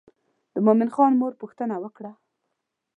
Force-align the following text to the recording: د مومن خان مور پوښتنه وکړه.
د 0.53 0.55
مومن 0.65 0.89
خان 0.95 1.13
مور 1.19 1.33
پوښتنه 1.41 1.75
وکړه. 1.83 2.11